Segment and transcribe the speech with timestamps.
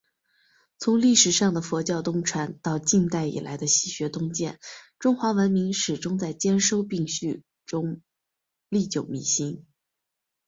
[0.79, 2.57] 从历史上的佛教东传……
[2.63, 4.59] 到近代以来的“西学东渐”……
[4.97, 8.01] 中华文明始终在兼收并蓄中
[8.67, 9.67] 历久弥新。